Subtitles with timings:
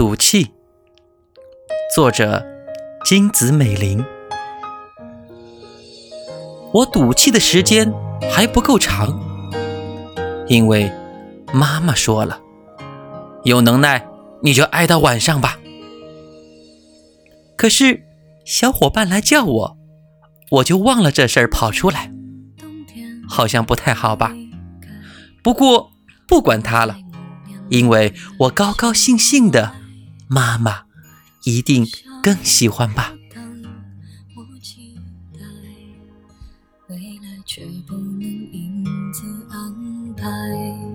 [0.00, 0.50] 赌气，
[1.94, 2.42] 作者
[3.04, 4.02] 金子美玲。
[6.72, 7.92] 我赌气的时间
[8.32, 9.20] 还不够长，
[10.48, 10.90] 因为
[11.52, 12.40] 妈妈说了，
[13.44, 14.08] 有能耐
[14.42, 15.58] 你就挨到晚上吧。
[17.54, 18.02] 可是
[18.46, 19.76] 小伙伴来叫我，
[20.50, 22.10] 我就忘了这事儿跑出来，
[23.28, 24.34] 好像不太好吧。
[25.42, 25.90] 不过
[26.26, 26.96] 不管他了。
[27.68, 29.74] 因为我高高兴兴的，
[30.32, 30.84] 妈妈
[31.42, 31.84] 一定
[32.22, 33.12] 更喜欢吧。
[36.86, 40.89] 未来却不能因此安排。